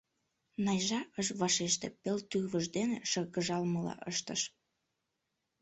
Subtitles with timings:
[0.65, 4.41] Найжа ыш вашеште, пел тӱрвыж дене шыргыжалмыла ыштыш.